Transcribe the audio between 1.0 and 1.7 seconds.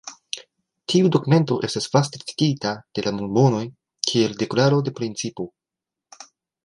dokumento